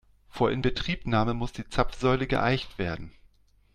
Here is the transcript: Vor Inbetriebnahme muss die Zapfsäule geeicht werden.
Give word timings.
Vor 0.29 0.49
Inbetriebnahme 0.51 1.35
muss 1.35 1.51
die 1.53 1.69
Zapfsäule 1.69 2.25
geeicht 2.25 2.79
werden. 2.79 3.11